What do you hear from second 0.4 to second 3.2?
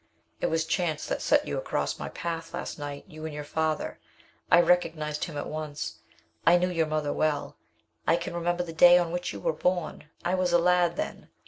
was chance that set you across my path last night